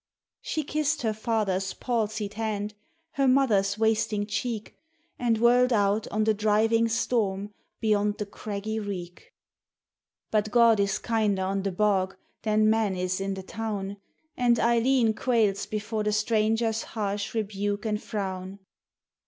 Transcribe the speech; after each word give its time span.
She 0.41 0.63
kissed 0.63 1.03
her 1.03 1.13
father's 1.13 1.75
palsied 1.75 2.33
hand, 2.33 2.73
her 3.11 3.27
mother's 3.27 3.77
wasting 3.77 4.25
cheek, 4.25 4.75
And 5.19 5.37
whirled 5.37 5.71
out 5.71 6.07
on 6.07 6.23
the 6.23 6.33
driving 6.33 6.87
storm 6.87 7.53
beyond 7.79 8.17
the 8.17 8.25
craggy 8.25 8.79
reek. 8.79 9.31
72 10.31 10.33
A 10.33 10.33
LAY 10.33 10.39
OF 10.39 10.43
THE 10.43 10.57
FAMINE 10.57 10.57
73 10.57 10.57
But 10.57 10.59
God 10.59 10.79
is 10.79 11.05
kinder 11.05 11.43
on 11.43 11.61
the 11.61 11.71
bog 11.71 12.17
than 12.41 12.69
man 12.71 12.95
is 12.95 13.21
in 13.21 13.33
the 13.35 13.43
town 13.43 13.97
And 14.35 14.59
Eileen 14.59 15.13
quails 15.13 15.67
before 15.67 16.01
the 16.03 16.11
stranger's 16.13 16.81
harsh 16.81 17.35
rebuke 17.35 17.85
and 17.85 18.01
frown. 18.01 18.57